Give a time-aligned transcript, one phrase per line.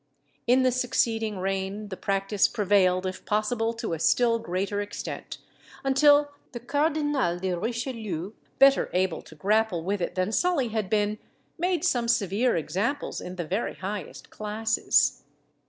[0.47, 5.37] In the succeeding reign the practice prevailed, if possible, to a still greater extent,
[5.83, 11.19] until the Cardinal de Richelieu, better able to grapple with it than Sully had been,
[11.59, 15.21] made some severe examples in the very highest classes.